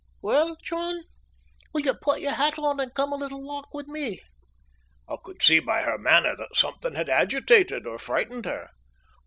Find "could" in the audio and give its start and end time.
5.23-5.43